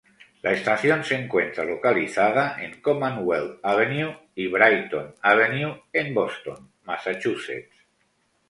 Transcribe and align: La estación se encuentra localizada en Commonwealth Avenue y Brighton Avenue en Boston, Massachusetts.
La 0.41 0.51
estación 0.53 1.03
se 1.03 1.13
encuentra 1.13 1.63
localizada 1.63 2.57
en 2.63 2.81
Commonwealth 2.81 3.59
Avenue 3.61 4.29
y 4.33 4.47
Brighton 4.47 5.13
Avenue 5.21 5.83
en 5.93 6.11
Boston, 6.15 6.71
Massachusetts. 6.85 7.69